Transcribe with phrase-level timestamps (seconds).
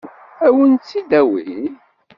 [0.45, 1.65] Ad wen-tt-id-awin?